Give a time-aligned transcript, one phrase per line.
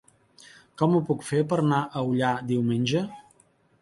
[0.81, 3.05] Com ho puc fer per anar a Ullà diumenge?